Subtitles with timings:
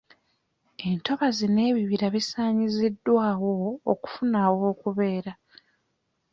[0.89, 3.51] Entobazi n'ebibira bisaanyiziddwawo
[3.91, 5.33] okufuna aw'okubeera.